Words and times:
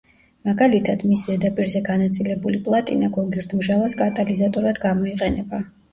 მაგალითად, 0.47 1.03
მის 1.09 1.25
ზედაპირზე 1.31 1.81
განაწილებული 1.89 2.61
პლატინა 2.69 3.11
გოგირდმჟავას 3.19 3.97
კატალიზატორად 4.03 4.81
გამოიყენება. 4.87 5.63